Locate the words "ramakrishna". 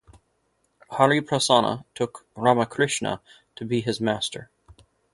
2.35-3.21